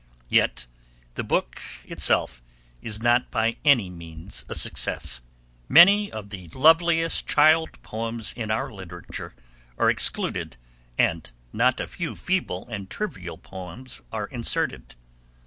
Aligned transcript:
Yet, 0.29 0.65
the 1.13 1.23
book 1.23 1.61
itself 1.85 2.41
is 2.81 3.03
not 3.03 3.29
by 3.29 3.57
any 3.63 3.87
means 3.87 4.43
a 4.49 4.55
success. 4.55 5.21
Many 5.69 6.11
of 6.11 6.31
the 6.31 6.47
loveliest 6.47 7.27
child 7.27 7.79
poems 7.83 8.33
in 8.33 8.49
our 8.49 8.71
literature 8.73 9.35
are 9.77 9.91
excluded 9.91 10.57
and 10.97 11.29
not 11.53 11.79
a 11.79 11.85
few 11.85 12.15
feeble 12.15 12.67
and 12.67 12.89
trivial 12.89 13.37
poems 13.37 14.01
are 14.11 14.25
inserted. 14.25 14.95